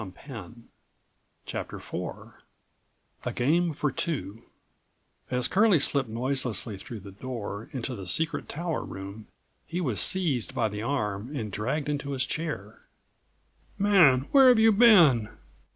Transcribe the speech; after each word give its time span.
46 0.01 0.61
CHAPTER 1.45 1.77
IVA 1.77 3.33
GAME 3.35 3.71
FOR 3.71 3.91
TWO 3.91 4.41
As 5.29 5.47
Curlie 5.47 5.77
slipped 5.77 6.09
noiselessly 6.09 6.77
through 6.79 7.01
the 7.01 7.11
door 7.11 7.69
into 7.71 7.93
the 7.93 8.07
secret 8.07 8.49
tower 8.49 8.83
room, 8.83 9.27
he 9.67 9.79
was 9.79 10.01
seized 10.01 10.55
by 10.55 10.69
the 10.69 10.81
arm 10.81 11.35
and 11.35 11.51
dragged 11.51 11.87
into 11.87 12.13
his 12.13 12.25
chair. 12.25 12.79
"Man! 13.77 14.21
where 14.31 14.47
have 14.47 14.57
you 14.57 14.71
been?" 14.71 15.29